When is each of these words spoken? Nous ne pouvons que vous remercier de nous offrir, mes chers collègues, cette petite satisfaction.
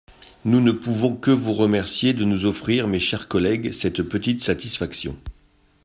Nous 0.45 0.61
ne 0.61 0.71
pouvons 0.71 1.15
que 1.15 1.29
vous 1.29 1.53
remercier 1.53 2.13
de 2.15 2.23
nous 2.25 2.45
offrir, 2.47 2.87
mes 2.87 2.97
chers 2.97 3.27
collègues, 3.27 3.71
cette 3.71 4.01
petite 4.01 4.41
satisfaction. 4.41 5.15